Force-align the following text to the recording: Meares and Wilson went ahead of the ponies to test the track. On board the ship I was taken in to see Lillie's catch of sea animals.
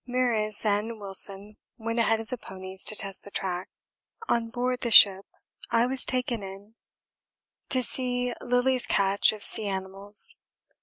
Meares 0.09 0.65
and 0.65 0.99
Wilson 0.99 1.57
went 1.77 1.99
ahead 1.99 2.19
of 2.19 2.29
the 2.29 2.37
ponies 2.39 2.83
to 2.85 2.95
test 2.95 3.23
the 3.23 3.29
track. 3.29 3.69
On 4.27 4.49
board 4.49 4.81
the 4.81 4.89
ship 4.89 5.27
I 5.69 5.85
was 5.85 6.07
taken 6.07 6.41
in 6.41 6.73
to 7.69 7.83
see 7.83 8.33
Lillie's 8.41 8.87
catch 8.87 9.31
of 9.31 9.43
sea 9.43 9.67
animals. 9.67 10.37